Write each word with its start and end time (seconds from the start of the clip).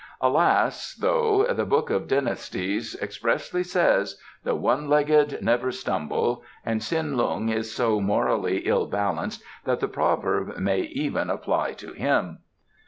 "Alas, 0.19 0.95
though, 0.95 1.43
the 1.47 1.63
Book 1.63 1.91
of 1.91 2.07
Dynasties 2.07 2.97
expressly 3.03 3.61
says, 3.63 4.19
'The 4.43 4.55
one 4.55 4.89
legged 4.89 5.37
never 5.43 5.71
stumble,' 5.71 6.43
and 6.65 6.81
Tsin 6.81 7.15
Lung 7.17 7.49
is 7.49 7.71
so 7.75 8.01
morally 8.01 8.61
ill 8.65 8.87
balanced 8.87 9.43
that 9.65 9.79
the 9.79 9.87
proverb 9.87 10.57
may 10.57 10.79
even 10.81 11.29
apply 11.29 11.73
to 11.73 11.93
him." 11.93 12.39